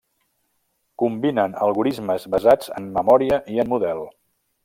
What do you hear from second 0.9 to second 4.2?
Combinen algorismes basats en memòria i en model.